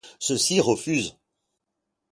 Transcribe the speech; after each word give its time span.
Ceux-ci 0.17 0.59
refusent. 0.59 1.15